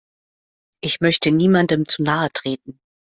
Ich 0.83 0.99
möchte 0.99 1.29
niemandem 1.31 1.87
zu 1.87 2.01
nahe 2.01 2.31
treten. 2.33 2.79